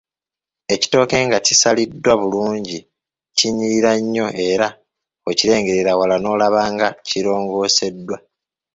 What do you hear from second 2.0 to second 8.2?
bulungi, kinyirira nnyo era okirengerera wala n’olaba nga kirongooseddwa.